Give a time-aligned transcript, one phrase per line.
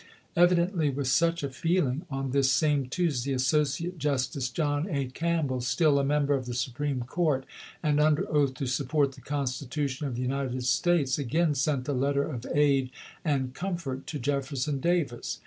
[0.35, 5.05] Evidently with such a feeling, on this same Tuesday, Associate Justice John A.
[5.05, 7.45] Campbell, still a member of the Supreme Court
[7.83, 12.23] and under oath to support the Constitution of the United States, again sent a letter
[12.23, 12.89] of aid
[13.23, 15.39] and comfort to Jefferson Davis.